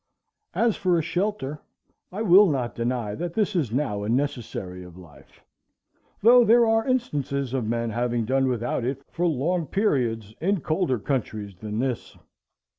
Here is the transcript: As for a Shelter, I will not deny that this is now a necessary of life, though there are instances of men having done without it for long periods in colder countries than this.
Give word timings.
As 0.55 0.75
for 0.77 0.97
a 0.97 1.03
Shelter, 1.03 1.59
I 2.11 2.23
will 2.23 2.49
not 2.49 2.73
deny 2.73 3.13
that 3.13 3.35
this 3.35 3.55
is 3.55 3.71
now 3.71 4.01
a 4.01 4.09
necessary 4.09 4.83
of 4.83 4.97
life, 4.97 5.43
though 6.23 6.43
there 6.43 6.65
are 6.65 6.87
instances 6.87 7.53
of 7.53 7.67
men 7.67 7.91
having 7.91 8.25
done 8.25 8.47
without 8.47 8.83
it 8.83 9.03
for 9.11 9.27
long 9.27 9.67
periods 9.67 10.33
in 10.41 10.61
colder 10.61 10.97
countries 10.97 11.55
than 11.57 11.77
this. 11.77 12.17